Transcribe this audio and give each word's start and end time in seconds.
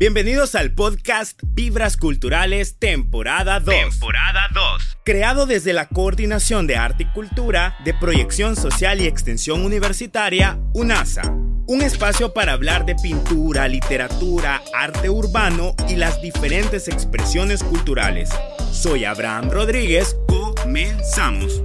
Bienvenidos 0.00 0.54
al 0.54 0.72
podcast 0.72 1.38
Vibras 1.44 1.98
Culturales 1.98 2.78
temporada 2.78 3.60
2. 3.60 3.74
Temporada 3.74 4.48
2. 4.54 4.96
Creado 5.04 5.44
desde 5.44 5.74
la 5.74 5.88
Coordinación 5.88 6.66
de 6.66 6.76
Arte 6.76 7.02
y 7.02 7.06
Cultura 7.12 7.76
de 7.84 7.92
Proyección 7.92 8.56
Social 8.56 9.02
y 9.02 9.06
Extensión 9.06 9.62
Universitaria, 9.62 10.58
UNASA. 10.72 11.30
Un 11.66 11.82
espacio 11.82 12.32
para 12.32 12.52
hablar 12.52 12.86
de 12.86 12.94
pintura, 12.94 13.68
literatura, 13.68 14.62
arte 14.74 15.10
urbano 15.10 15.74
y 15.86 15.96
las 15.96 16.22
diferentes 16.22 16.88
expresiones 16.88 17.62
culturales. 17.62 18.30
Soy 18.72 19.04
Abraham 19.04 19.50
Rodríguez. 19.50 20.16
Comenzamos. 20.26 21.62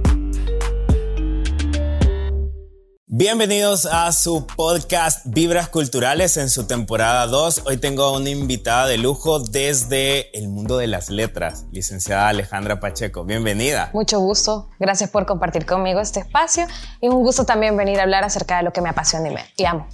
Bienvenidos 3.08 3.86
a 3.86 4.10
su 4.10 4.48
podcast 4.48 5.20
Vibras 5.26 5.68
Culturales 5.68 6.36
en 6.38 6.50
su 6.50 6.66
temporada 6.66 7.28
2. 7.28 7.62
Hoy 7.66 7.76
tengo 7.76 8.12
una 8.12 8.30
invitada 8.30 8.88
de 8.88 8.98
lujo 8.98 9.38
desde 9.38 10.36
el 10.36 10.48
mundo 10.48 10.76
de 10.76 10.88
las 10.88 11.08
letras, 11.08 11.66
licenciada 11.70 12.26
Alejandra 12.26 12.80
Pacheco. 12.80 13.24
Bienvenida. 13.24 13.90
Mucho 13.94 14.18
gusto. 14.18 14.70
Gracias 14.80 15.08
por 15.08 15.24
compartir 15.24 15.66
conmigo 15.66 16.00
este 16.00 16.18
espacio 16.18 16.66
y 17.00 17.06
un 17.06 17.22
gusto 17.22 17.44
también 17.44 17.76
venir 17.76 18.00
a 18.00 18.02
hablar 18.02 18.24
acerca 18.24 18.56
de 18.56 18.64
lo 18.64 18.72
que 18.72 18.80
me 18.80 18.88
apasiona 18.88 19.28
y, 19.28 19.34
me, 19.34 19.44
y 19.56 19.64
amo. 19.66 19.86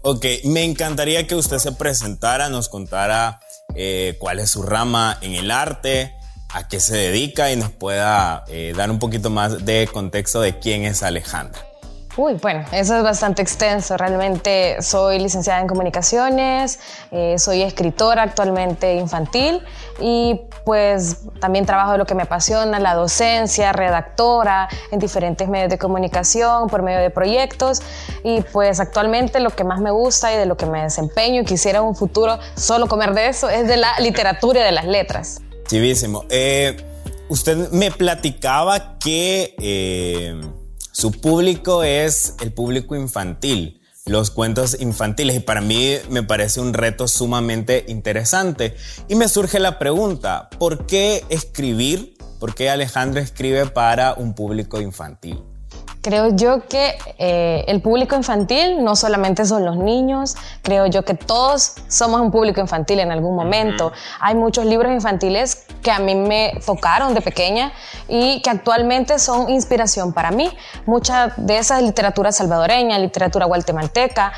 Ok, 0.00 0.24
me 0.44 0.64
encantaría 0.64 1.26
que 1.26 1.34
usted 1.34 1.58
se 1.58 1.72
presentara, 1.72 2.48
nos 2.48 2.70
contara 2.70 3.40
eh, 3.74 4.16
cuál 4.18 4.38
es 4.38 4.48
su 4.48 4.62
rama 4.62 5.18
en 5.20 5.34
el 5.34 5.50
arte, 5.50 6.14
a 6.48 6.66
qué 6.66 6.80
se 6.80 6.96
dedica 6.96 7.52
y 7.52 7.56
nos 7.56 7.72
pueda 7.72 8.44
eh, 8.48 8.72
dar 8.74 8.90
un 8.90 8.98
poquito 8.98 9.28
más 9.28 9.66
de 9.66 9.86
contexto 9.92 10.40
de 10.40 10.58
quién 10.58 10.84
es 10.84 11.02
Alejandra. 11.02 11.73
Uy, 12.16 12.34
bueno, 12.34 12.64
eso 12.70 12.96
es 12.96 13.02
bastante 13.02 13.42
extenso. 13.42 13.96
Realmente 13.96 14.80
soy 14.80 15.18
licenciada 15.18 15.60
en 15.60 15.66
comunicaciones, 15.66 16.78
eh, 17.10 17.36
soy 17.38 17.62
escritora 17.62 18.22
actualmente 18.22 18.94
infantil 18.94 19.60
y 19.98 20.40
pues 20.64 21.22
también 21.40 21.66
trabajo 21.66 21.92
de 21.92 21.98
lo 21.98 22.06
que 22.06 22.14
me 22.14 22.22
apasiona, 22.22 22.78
la 22.78 22.94
docencia, 22.94 23.72
redactora 23.72 24.68
en 24.92 25.00
diferentes 25.00 25.48
medios 25.48 25.70
de 25.70 25.78
comunicación 25.78 26.68
por 26.68 26.82
medio 26.82 27.00
de 27.00 27.10
proyectos 27.10 27.82
y 28.22 28.42
pues 28.42 28.78
actualmente 28.78 29.40
lo 29.40 29.50
que 29.50 29.64
más 29.64 29.80
me 29.80 29.90
gusta 29.90 30.32
y 30.32 30.36
de 30.36 30.46
lo 30.46 30.56
que 30.56 30.66
me 30.66 30.82
desempeño 30.82 31.42
y 31.42 31.44
quisiera 31.44 31.82
un 31.82 31.96
futuro 31.96 32.38
solo 32.54 32.86
comer 32.86 33.12
de 33.14 33.26
eso 33.26 33.48
es 33.48 33.66
de 33.66 33.76
la 33.76 33.98
literatura 33.98 34.60
y 34.60 34.62
de 34.62 34.72
las 34.72 34.86
letras. 34.86 35.40
Chivísimo. 35.66 36.26
Eh, 36.28 36.76
usted 37.28 37.70
me 37.72 37.90
platicaba 37.90 38.98
que... 39.00 39.56
Eh 39.58 40.63
su 40.94 41.10
público 41.10 41.82
es 41.82 42.36
el 42.40 42.52
público 42.52 42.94
infantil, 42.94 43.80
los 44.06 44.30
cuentos 44.30 44.80
infantiles 44.80 45.34
y 45.34 45.40
para 45.40 45.60
mí 45.60 45.96
me 46.08 46.22
parece 46.22 46.60
un 46.60 46.72
reto 46.72 47.08
sumamente 47.08 47.84
interesante. 47.88 48.76
Y 49.08 49.16
me 49.16 49.28
surge 49.28 49.58
la 49.58 49.80
pregunta, 49.80 50.48
¿por 50.56 50.86
qué 50.86 51.24
escribir? 51.30 52.16
¿Por 52.38 52.54
qué 52.54 52.70
Alejandro 52.70 53.20
escribe 53.20 53.66
para 53.66 54.14
un 54.14 54.36
público 54.36 54.80
infantil? 54.80 55.42
Creo 56.04 56.36
yo 56.36 56.68
que 56.68 56.98
eh, 57.16 57.64
el 57.66 57.80
público 57.80 58.14
infantil 58.14 58.84
no 58.84 58.94
solamente 58.94 59.46
son 59.46 59.64
los 59.64 59.78
niños, 59.78 60.36
creo 60.60 60.84
yo 60.84 61.02
que 61.02 61.14
todos 61.14 61.76
somos 61.88 62.20
un 62.20 62.30
público 62.30 62.60
infantil 62.60 63.00
en 63.00 63.10
algún 63.10 63.34
momento. 63.34 63.90
Hay 64.20 64.34
muchos 64.34 64.66
libros 64.66 64.92
infantiles 64.92 65.64
que 65.82 65.90
a 65.90 66.00
mí 66.00 66.14
me 66.14 66.58
focaron 66.60 67.14
de 67.14 67.22
pequeña 67.22 67.72
y 68.06 68.42
que 68.42 68.50
actualmente 68.50 69.18
son 69.18 69.48
inspiración 69.48 70.12
para 70.12 70.30
mí. 70.30 70.50
Mucha 70.84 71.32
de 71.38 71.56
esa 71.56 71.80
literatura 71.80 72.32
salvadoreña, 72.32 72.98
literatura 72.98 73.46
guatemalteca, 73.46 74.34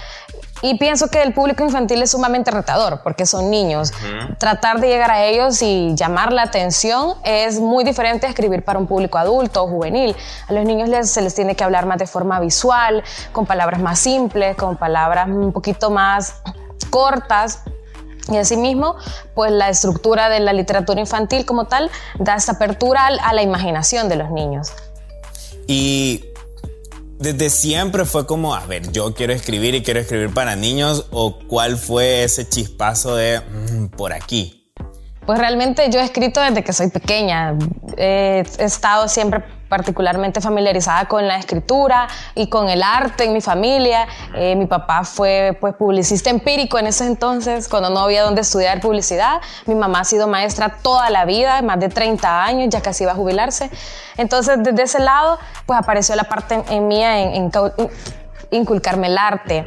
y 0.68 0.74
pienso 0.78 1.06
que 1.06 1.22
el 1.22 1.32
público 1.32 1.62
infantil 1.62 2.02
es 2.02 2.10
sumamente 2.10 2.50
retador 2.50 3.00
porque 3.04 3.24
son 3.24 3.50
niños. 3.50 3.92
Tratar 4.38 4.80
de 4.80 4.88
llegar 4.88 5.12
a 5.12 5.24
ellos 5.24 5.62
y 5.62 5.94
llamar 5.94 6.32
la 6.32 6.42
atención 6.42 7.14
es 7.22 7.60
muy 7.60 7.84
diferente 7.84 8.26
a 8.26 8.30
escribir 8.30 8.64
para 8.64 8.80
un 8.80 8.88
público 8.88 9.16
adulto 9.16 9.62
o 9.62 9.68
juvenil. 9.68 10.16
A 10.48 10.52
los 10.52 10.64
niños 10.64 11.08
se 11.08 11.22
les 11.22 11.36
tiene 11.36 11.54
que 11.54 11.62
hablar 11.62 11.86
más 11.86 11.98
de 11.98 12.08
forma 12.08 12.40
visual, 12.40 13.04
con 13.30 13.46
palabras 13.46 13.80
más 13.80 14.00
simples, 14.00 14.56
con 14.56 14.76
palabras 14.76 15.28
un 15.28 15.52
poquito 15.52 15.90
más 15.90 16.34
cortas. 16.90 17.62
Y 18.28 18.36
asimismo, 18.36 18.96
pues 19.36 19.52
la 19.52 19.68
estructura 19.68 20.28
de 20.28 20.40
la 20.40 20.52
literatura 20.52 20.98
infantil 20.98 21.46
como 21.46 21.66
tal 21.66 21.92
da 22.18 22.34
esa 22.34 22.52
apertura 22.52 23.06
a 23.06 23.32
la 23.32 23.42
imaginación 23.42 24.08
de 24.08 24.16
los 24.16 24.32
niños. 24.32 24.72
Y 25.68 26.24
desde 27.18 27.50
siempre 27.50 28.04
fue 28.04 28.26
como, 28.26 28.54
a 28.54 28.66
ver, 28.66 28.90
yo 28.92 29.14
quiero 29.14 29.32
escribir 29.32 29.74
y 29.74 29.82
quiero 29.82 30.00
escribir 30.00 30.32
para 30.32 30.56
niños 30.56 31.06
o 31.10 31.38
cuál 31.48 31.76
fue 31.76 32.24
ese 32.24 32.48
chispazo 32.48 33.16
de 33.16 33.40
mm, 33.40 33.86
por 33.88 34.12
aquí? 34.12 34.72
Pues 35.24 35.38
realmente 35.38 35.90
yo 35.90 35.98
he 35.98 36.04
escrito 36.04 36.40
desde 36.40 36.62
que 36.62 36.72
soy 36.72 36.88
pequeña. 36.88 37.56
he 37.96 38.44
estado 38.58 39.08
siempre 39.08 39.42
particularmente 39.68 40.40
familiarizada 40.40 41.06
con 41.06 41.26
la 41.26 41.38
escritura 41.38 42.08
y 42.34 42.48
con 42.48 42.68
el 42.68 42.82
arte 42.82 43.24
en 43.24 43.32
mi 43.32 43.40
familia. 43.40 44.06
Eh, 44.34 44.54
mi 44.56 44.66
papá 44.66 45.04
fue 45.04 45.56
pues, 45.60 45.74
publicista 45.74 46.30
empírico 46.30 46.78
en 46.78 46.86
ese 46.86 47.06
entonces, 47.06 47.68
cuando 47.68 47.90
no 47.90 48.00
había 48.00 48.22
donde 48.22 48.42
estudiar 48.42 48.80
publicidad. 48.80 49.40
Mi 49.66 49.74
mamá 49.74 50.00
ha 50.00 50.04
sido 50.04 50.28
maestra 50.28 50.78
toda 50.82 51.10
la 51.10 51.24
vida, 51.24 51.62
más 51.62 51.80
de 51.80 51.88
30 51.88 52.44
años, 52.44 52.68
ya 52.70 52.80
casi 52.80 53.04
iba 53.04 53.12
a 53.12 53.16
jubilarse. 53.16 53.70
Entonces, 54.16 54.58
desde 54.62 54.82
ese 54.82 55.00
lado, 55.00 55.38
pues 55.66 55.78
apareció 55.78 56.14
la 56.16 56.24
parte 56.24 56.62
en, 56.68 56.88
mía 56.88 57.20
en, 57.20 57.50
inculcarme 58.50 59.08
el 59.08 59.18
arte. 59.18 59.64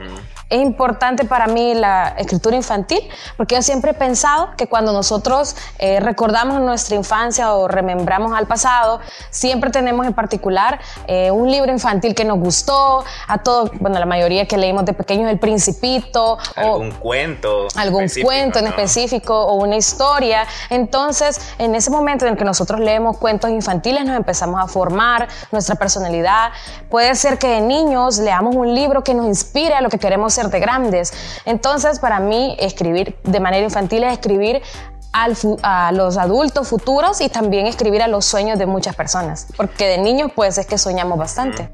Es 0.50 0.60
importante 0.62 1.26
para 1.26 1.46
mí 1.46 1.76
la 1.76 2.16
escritura 2.18 2.56
infantil 2.56 3.08
porque 3.38 3.54
yo 3.56 3.62
siempre 3.62 3.92
he 3.92 3.94
pensado 3.94 4.50
que 4.58 4.66
cuando 4.66 4.92
nosotros 4.92 5.56
eh, 5.78 6.00
recordamos 6.00 6.60
nuestra 6.60 6.96
infancia 6.96 7.54
o 7.54 7.68
remembramos 7.68 8.34
al 8.34 8.48
pasado, 8.48 9.00
siempre 9.30 9.70
tenemos 9.70 10.08
en 10.08 10.14
particular 10.14 10.80
eh, 11.06 11.30
un 11.30 11.52
libro 11.52 11.72
infantil 11.72 12.16
que 12.16 12.26
nos 12.26 12.40
gustó, 12.40 13.04
a 13.28 13.38
todos, 13.44 13.70
bueno, 13.80 14.00
la 14.00 14.08
mayoría 14.08 14.48
que 14.48 14.58
leímos 14.58 14.86
de 14.86 14.94
pequeños, 14.94 15.30
El 15.30 15.38
Principito. 15.38 16.40
Algún 16.56 16.92
cuento. 16.92 17.68
Algún 17.76 18.08
cuento 18.22 18.58
en 18.58 18.68
específico 18.68 19.40
o 19.40 19.56
una 19.56 19.76
historia. 19.76 20.48
Entonces, 20.72 21.40
en 21.60 21.76
ese 21.76 21.92
momento 21.92 22.26
en 22.26 22.32
el 22.32 22.38
que 22.38 22.46
nosotros 22.46 22.80
leemos 22.80 23.18
cuentos 23.18 23.52
infantiles, 23.52 24.04
nos 24.04 24.18
empezamos 24.18 24.60
a 24.60 24.68
formar 24.68 25.28
nuestra 25.52 25.76
personalidad. 25.76 26.52
Puede 26.90 27.14
ser 27.14 27.38
que 27.38 27.48
de 27.48 27.62
niños 27.62 28.18
leamos 28.18 28.56
un 28.56 28.74
libro 28.74 29.04
que 29.04 29.14
nos 29.14 29.28
inspire 29.28 29.76
a 29.76 29.82
lo 29.82 29.90
que 29.90 30.00
queremos 30.00 30.39
de 30.48 30.60
grandes. 30.60 31.14
Entonces, 31.46 32.00
para 32.00 32.20
mí, 32.20 32.56
escribir 32.60 33.18
de 33.24 33.40
manera 33.40 33.64
infantil 33.64 34.04
es 34.04 34.14
escribir 34.14 34.62
a 35.12 35.92
los 35.92 36.18
adultos 36.18 36.68
futuros 36.68 37.20
y 37.22 37.30
también 37.30 37.68
escribir 37.68 38.02
a 38.02 38.08
los 38.08 38.26
sueños 38.26 38.60
de 38.60 38.66
muchas 38.66 38.96
personas, 38.96 39.48
porque 39.58 39.86
de 39.88 39.98
niños 39.98 40.32
pues 40.36 40.58
es 40.58 40.68
que 40.68 40.78
soñamos 40.78 41.18
bastante. 41.18 41.70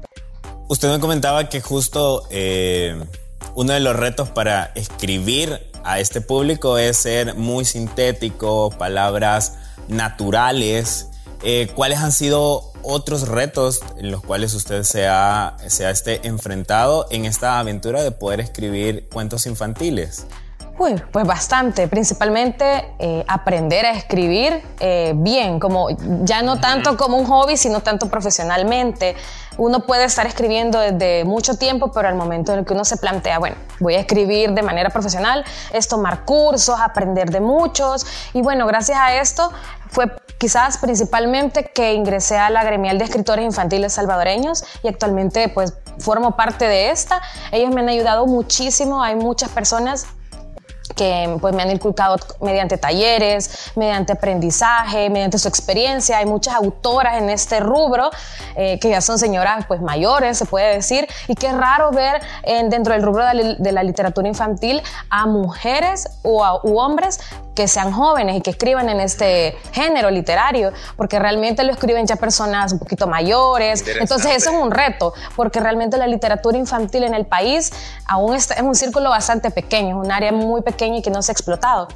Usted 0.68 0.90
me 0.90 0.98
comentaba 0.98 1.48
que 1.48 1.60
justo 1.60 2.26
eh, 2.30 3.00
uno 3.54 3.72
de 3.72 3.80
los 3.80 3.94
retos 3.94 4.30
para 4.30 4.72
escribir 4.74 5.70
a 5.84 6.00
este 6.00 6.20
público 6.20 6.78
es 6.78 6.96
ser 6.96 7.34
muy 7.34 7.64
sintético, 7.64 8.70
palabras 8.70 9.58
naturales. 9.86 11.08
Eh, 11.42 11.70
¿Cuáles 11.74 12.00
han 12.00 12.10
sido 12.10 12.72
otros 12.86 13.28
retos 13.28 13.80
en 13.98 14.10
los 14.10 14.22
cuales 14.22 14.54
usted 14.54 14.84
se 14.84 15.06
ha, 15.06 15.56
se 15.66 15.90
este, 15.90 16.26
enfrentado 16.26 17.06
en 17.10 17.24
esta 17.24 17.58
aventura 17.58 18.02
de 18.02 18.12
poder 18.12 18.40
escribir 18.40 19.08
cuentos 19.12 19.46
infantiles? 19.46 20.26
Uy, 20.78 20.94
pues 21.10 21.26
bastante, 21.26 21.88
principalmente 21.88 22.92
eh, 22.98 23.24
aprender 23.28 23.86
a 23.86 23.92
escribir 23.92 24.62
eh, 24.78 25.14
bien, 25.16 25.58
como 25.58 25.88
ya 26.22 26.42
no 26.42 26.60
tanto 26.60 26.98
como 26.98 27.16
un 27.16 27.24
hobby, 27.24 27.56
sino 27.56 27.80
tanto 27.80 28.10
profesionalmente. 28.10 29.16
Uno 29.56 29.86
puede 29.86 30.04
estar 30.04 30.26
escribiendo 30.26 30.78
desde 30.78 31.24
mucho 31.24 31.56
tiempo, 31.56 31.90
pero 31.92 32.08
al 32.08 32.14
momento 32.14 32.52
en 32.52 32.58
el 32.58 32.64
que 32.66 32.74
uno 32.74 32.84
se 32.84 32.98
plantea, 32.98 33.38
bueno, 33.38 33.56
voy 33.80 33.94
a 33.94 34.00
escribir 34.00 34.52
de 34.52 34.62
manera 34.62 34.90
profesional, 34.90 35.46
es 35.72 35.88
tomar 35.88 36.26
cursos, 36.26 36.78
aprender 36.78 37.30
de 37.30 37.40
muchos. 37.40 38.06
Y 38.34 38.42
bueno, 38.42 38.66
gracias 38.66 38.98
a 38.98 39.16
esto 39.16 39.50
fue 39.88 40.12
quizás 40.36 40.76
principalmente 40.76 41.70
que 41.72 41.94
ingresé 41.94 42.36
a 42.36 42.50
la 42.50 42.62
gremial 42.62 42.98
de 42.98 43.04
escritores 43.04 43.46
infantiles 43.46 43.94
salvadoreños 43.94 44.62
y 44.82 44.88
actualmente 44.88 45.48
pues 45.48 45.72
formo 45.98 46.36
parte 46.36 46.66
de 46.66 46.90
esta. 46.90 47.22
Ellos 47.50 47.74
me 47.74 47.80
han 47.80 47.88
ayudado 47.88 48.26
muchísimo, 48.26 49.02
hay 49.02 49.16
muchas 49.16 49.48
personas 49.48 50.06
que 50.94 51.36
pues 51.40 51.54
me 51.54 51.62
han 51.62 51.70
inculcado 51.70 52.16
mediante 52.40 52.78
talleres, 52.78 53.72
mediante 53.74 54.12
aprendizaje, 54.12 55.10
mediante 55.10 55.38
su 55.38 55.48
experiencia. 55.48 56.18
Hay 56.18 56.26
muchas 56.26 56.54
autoras 56.54 57.18
en 57.18 57.30
este 57.30 57.60
rubro 57.60 58.10
eh, 58.54 58.78
que 58.78 58.90
ya 58.90 59.00
son 59.00 59.18
señoras 59.18 59.64
pues 59.66 59.80
mayores, 59.80 60.38
se 60.38 60.46
puede 60.46 60.74
decir, 60.74 61.06
y 61.28 61.34
es 61.46 61.56
raro 61.56 61.90
ver 61.90 62.20
dentro 62.68 62.92
del 62.92 63.02
rubro 63.02 63.24
de 63.24 63.72
la, 63.72 63.82
literatura 63.82 64.26
infantil 64.26 64.82
a 65.10 65.26
mujeres 65.26 66.08
o 66.22 66.44
a, 66.44 66.60
u 66.64 66.78
hombres 66.78 67.20
que 67.56 67.66
sean 67.66 67.90
jóvenes 67.90 68.36
y 68.36 68.40
que 68.40 68.50
escriban 68.50 68.88
en 68.88 69.00
este 69.00 69.56
género 69.72 70.10
literario, 70.10 70.72
porque 70.96 71.18
realmente 71.18 71.64
lo 71.64 71.72
escriben 71.72 72.06
ya 72.06 72.14
personas 72.14 72.72
un 72.72 72.78
poquito 72.78 73.08
mayores. 73.08 73.84
Entonces 73.98 74.36
eso 74.36 74.50
es 74.50 74.56
un 74.56 74.70
reto, 74.70 75.12
porque 75.34 75.58
realmente 75.58 75.96
la 75.96 76.06
literatura 76.06 76.56
infantil 76.56 77.02
en 77.02 77.14
el 77.14 77.26
país 77.26 77.72
aún 78.06 78.34
está, 78.34 78.54
es 78.54 78.62
un 78.62 78.76
círculo 78.76 79.10
bastante 79.10 79.50
pequeño, 79.50 80.00
es 80.00 80.06
un 80.06 80.12
área 80.12 80.30
muy 80.30 80.62
pequeña 80.62 80.98
y 80.98 81.02
que 81.02 81.10
no 81.10 81.22
se 81.22 81.32
ha 81.32 81.34
explotado 81.34 81.88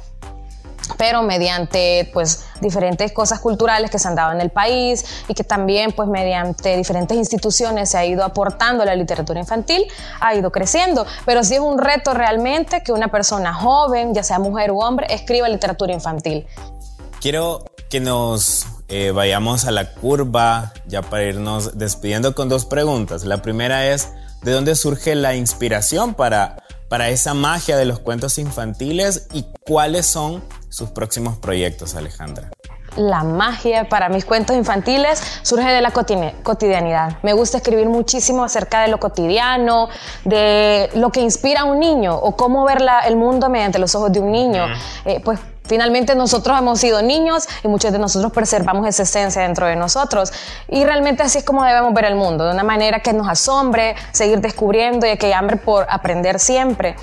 pero 0.97 1.21
mediante 1.23 2.09
pues 2.13 2.45
diferentes 2.59 3.11
cosas 3.11 3.39
culturales 3.39 3.89
que 3.89 3.99
se 3.99 4.07
han 4.07 4.15
dado 4.15 4.31
en 4.33 4.41
el 4.41 4.49
país 4.49 5.05
y 5.27 5.33
que 5.33 5.43
también 5.43 5.91
pues 5.91 6.07
mediante 6.07 6.77
diferentes 6.77 7.17
instituciones 7.17 7.89
se 7.89 7.97
ha 7.97 8.05
ido 8.05 8.23
aportando 8.23 8.85
la 8.85 8.95
literatura 8.95 9.39
infantil, 9.39 9.85
ha 10.19 10.35
ido 10.35 10.51
creciendo, 10.51 11.05
pero 11.25 11.43
sí 11.43 11.55
es 11.55 11.59
un 11.59 11.77
reto 11.77 12.13
realmente 12.13 12.83
que 12.83 12.91
una 12.91 13.09
persona 13.09 13.53
joven, 13.53 14.13
ya 14.13 14.23
sea 14.23 14.39
mujer 14.39 14.71
u 14.71 14.81
hombre, 14.81 15.07
escriba 15.09 15.47
literatura 15.49 15.93
infantil. 15.93 16.47
Quiero 17.19 17.65
que 17.89 17.99
nos 17.99 18.65
eh, 18.87 19.11
vayamos 19.11 19.65
a 19.65 19.71
la 19.71 19.93
curva 19.93 20.73
ya 20.85 21.01
para 21.01 21.23
irnos 21.23 21.77
despidiendo 21.77 22.35
con 22.35 22.49
dos 22.49 22.65
preguntas. 22.65 23.23
La 23.23 23.41
primera 23.41 23.87
es, 23.87 24.09
¿de 24.41 24.51
dónde 24.51 24.75
surge 24.75 25.15
la 25.15 25.35
inspiración 25.35 26.13
para, 26.13 26.63
para 26.89 27.09
esa 27.09 27.33
magia 27.33 27.77
de 27.77 27.85
los 27.85 27.99
cuentos 27.99 28.37
infantiles 28.37 29.27
y 29.33 29.45
cuáles 29.65 30.07
son 30.07 30.43
sus 30.71 30.89
próximos 30.89 31.37
proyectos, 31.37 31.95
Alejandra? 31.95 32.49
La 32.97 33.23
magia 33.23 33.87
para 33.87 34.09
mis 34.09 34.25
cuentos 34.25 34.55
infantiles 34.55 35.21
surge 35.43 35.69
de 35.69 35.81
la 35.81 35.91
cotidianidad. 35.91 37.17
Me 37.23 37.33
gusta 37.33 37.57
escribir 37.57 37.87
muchísimo 37.87 38.43
acerca 38.43 38.81
de 38.81 38.89
lo 38.89 38.99
cotidiano, 38.99 39.87
de 40.25 40.89
lo 40.95 41.09
que 41.09 41.21
inspira 41.21 41.61
a 41.61 41.63
un 41.65 41.79
niño 41.79 42.15
o 42.15 42.35
cómo 42.35 42.65
ver 42.65 42.79
el 43.05 43.15
mundo 43.15 43.49
mediante 43.49 43.79
los 43.79 43.95
ojos 43.95 44.11
de 44.11 44.19
un 44.19 44.31
niño. 44.31 44.65
Eh, 45.05 45.21
pues 45.23 45.39
Finalmente 45.63 46.15
nosotros 46.15 46.57
hemos 46.59 46.79
sido 46.79 47.01
niños 47.01 47.47
y 47.63 47.69
muchos 47.69 47.93
de 47.93 47.99
nosotros 47.99 48.33
preservamos 48.33 48.85
esa 48.87 49.03
esencia 49.03 49.43
dentro 49.43 49.67
de 49.67 49.77
nosotros. 49.77 50.33
Y 50.67 50.83
realmente 50.83 51.23
así 51.23 51.37
es 51.37 51.45
como 51.45 51.63
debemos 51.63 51.93
ver 51.93 52.05
el 52.05 52.15
mundo, 52.15 52.43
de 52.45 52.51
una 52.51 52.63
manera 52.63 52.99
que 52.99 53.13
nos 53.13 53.29
asombre, 53.29 53.95
seguir 54.11 54.41
descubriendo 54.41 55.07
y 55.07 55.15
que 55.15 55.27
hay 55.27 55.31
hambre 55.31 55.55
por 55.55 55.85
aprender 55.89 56.39
siempre. 56.39 56.97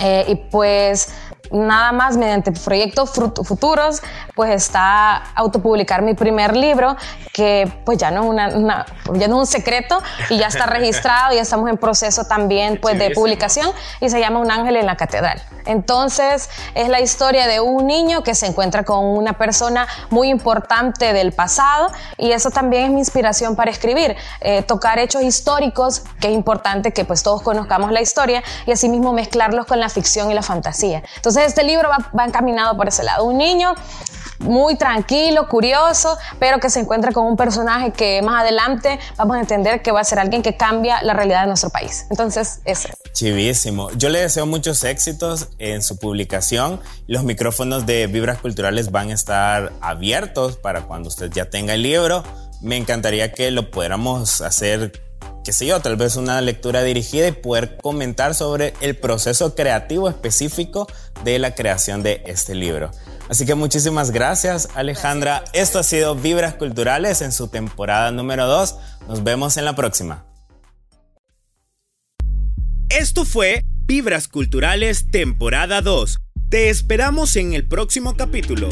Eh, 0.00 0.24
y 0.28 0.34
pues 0.36 1.08
nada 1.50 1.92
más 1.92 2.16
mediante 2.16 2.52
proyectos 2.52 3.10
futuros, 3.44 4.02
pues 4.34 4.50
está 4.50 5.16
autopublicar 5.34 6.02
mi 6.02 6.14
primer 6.14 6.56
libro, 6.56 6.96
que 7.32 7.70
pues 7.84 7.98
ya 7.98 8.10
no 8.10 8.22
es, 8.22 8.54
una, 8.54 8.86
ya 9.14 9.28
no 9.28 9.36
es 9.36 9.40
un 9.40 9.46
secreto 9.46 10.02
y 10.30 10.38
ya 10.38 10.46
está 10.46 10.66
registrado, 10.66 11.34
ya 11.34 11.42
estamos 11.42 11.68
en 11.70 11.76
proceso 11.76 12.24
también 12.24 12.78
pues 12.80 12.98
de 12.98 13.10
publicación 13.10 13.70
y 14.00 14.08
se 14.08 14.20
llama 14.20 14.40
Un 14.40 14.50
ángel 14.50 14.76
en 14.76 14.86
la 14.86 14.96
catedral. 14.96 15.42
Entonces 15.66 16.48
es 16.74 16.88
la 16.88 17.00
historia 17.00 17.46
de 17.46 17.60
un 17.60 17.86
niño 17.86 18.22
que 18.22 18.34
se 18.34 18.46
encuentra 18.46 18.84
con 18.84 19.04
una 19.04 19.34
persona 19.34 19.86
muy 20.10 20.28
importante 20.28 21.12
del 21.12 21.32
pasado 21.32 21.90
y 22.16 22.30
eso 22.30 22.50
también 22.50 22.84
es 22.84 22.90
mi 22.90 22.98
inspiración 23.00 23.56
para 23.56 23.70
escribir, 23.70 24.16
eh, 24.40 24.62
tocar 24.62 24.98
hechos 24.98 25.22
históricos, 25.22 26.04
que 26.20 26.28
es 26.28 26.34
importante 26.34 26.92
que 26.92 27.04
pues 27.04 27.22
todos 27.22 27.42
conozcamos 27.42 27.92
la 27.92 28.00
historia 28.00 28.42
y 28.66 28.72
asimismo 28.72 29.12
mezclarlos 29.12 29.66
con 29.66 29.80
la 29.80 29.88
ficción 29.88 30.30
y 30.30 30.34
la 30.34 30.42
fantasía. 30.42 31.02
Entonces 31.16 31.35
este 31.44 31.64
libro 31.64 31.88
va, 31.88 32.24
encaminado 32.24 32.76
por 32.76 32.88
ese 32.88 33.02
lado. 33.02 33.24
Un 33.24 33.38
niño 33.38 33.74
muy 34.38 34.76
tranquilo, 34.76 35.48
curioso, 35.48 36.18
pero 36.38 36.60
que 36.60 36.68
se 36.68 36.80
encuentra 36.80 37.12
con 37.12 37.26
un 37.26 37.36
personaje 37.36 37.92
que 37.92 38.20
más 38.22 38.42
adelante 38.42 38.98
vamos 39.16 39.36
a 39.36 39.40
entender 39.40 39.82
que 39.82 39.92
va 39.92 40.00
a 40.00 40.04
ser 40.04 40.18
alguien 40.18 40.42
que 40.42 40.56
cambia 40.56 41.02
la 41.02 41.14
realidad 41.14 41.42
de 41.42 41.46
nuestro 41.48 41.70
país. 41.70 42.06
Entonces, 42.10 42.60
ese. 42.64 42.90
Chivísimo. 43.12 43.90
Yo 43.92 44.10
le 44.10 44.20
deseo 44.20 44.44
muchos 44.46 44.84
éxitos 44.84 45.48
en 45.58 45.82
su 45.82 45.98
publicación. 45.98 46.80
Los 47.06 47.24
micrófonos 47.24 47.86
de 47.86 48.06
Vibras 48.06 48.38
Culturales 48.38 48.90
van 48.90 49.10
a 49.10 49.14
estar 49.14 49.72
abiertos 49.80 50.56
para 50.56 50.82
cuando 50.82 51.08
usted 51.08 51.30
ya 51.30 51.48
tenga 51.48 51.74
el 51.74 51.82
libro. 51.82 52.22
Me 52.60 52.76
encantaría 52.76 53.32
que 53.32 53.50
lo 53.50 53.70
pudiéramos 53.70 54.40
hacer 54.40 55.05
qué 55.46 55.52
sé 55.52 55.64
yo, 55.64 55.78
tal 55.78 55.94
vez 55.94 56.16
una 56.16 56.40
lectura 56.40 56.82
dirigida 56.82 57.28
y 57.28 57.30
poder 57.30 57.76
comentar 57.76 58.34
sobre 58.34 58.74
el 58.80 58.96
proceso 58.96 59.54
creativo 59.54 60.08
específico 60.08 60.88
de 61.22 61.38
la 61.38 61.54
creación 61.54 62.02
de 62.02 62.20
este 62.26 62.56
libro. 62.56 62.90
Así 63.28 63.46
que 63.46 63.54
muchísimas 63.54 64.10
gracias 64.10 64.68
Alejandra. 64.74 65.44
Esto 65.52 65.78
ha 65.78 65.84
sido 65.84 66.16
Vibras 66.16 66.54
Culturales 66.54 67.22
en 67.22 67.30
su 67.30 67.46
temporada 67.46 68.10
número 68.10 68.48
2. 68.48 68.74
Nos 69.06 69.22
vemos 69.22 69.56
en 69.56 69.66
la 69.66 69.76
próxima. 69.76 70.26
Esto 72.88 73.24
fue 73.24 73.62
Vibras 73.86 74.26
Culturales 74.26 75.12
temporada 75.12 75.80
2. 75.80 76.18
Te 76.48 76.70
esperamos 76.70 77.36
en 77.36 77.52
el 77.52 77.68
próximo 77.68 78.16
capítulo. 78.16 78.68